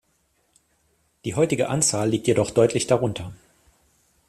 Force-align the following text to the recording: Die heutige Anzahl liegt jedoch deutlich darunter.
Die 1.25 1.35
heutige 1.35 1.69
Anzahl 1.69 2.09
liegt 2.09 2.25
jedoch 2.25 2.49
deutlich 2.49 2.87
darunter. 2.87 3.33